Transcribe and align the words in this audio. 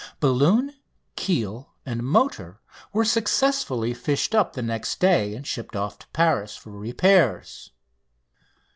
Balloon, 0.19 0.73
keel, 1.15 1.75
and 1.85 2.01
motor 2.01 2.59
were 2.91 3.05
successfully 3.05 3.93
fished 3.93 4.33
up 4.33 4.53
the 4.53 4.63
next 4.63 4.99
day 4.99 5.35
and 5.35 5.45
shipped 5.45 5.75
off 5.75 5.99
to 5.99 6.07
Paris 6.07 6.55
for 6.57 6.71
repairs. 6.71 7.69